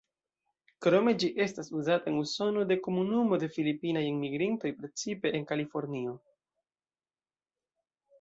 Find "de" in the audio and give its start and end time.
2.71-2.77, 3.43-3.49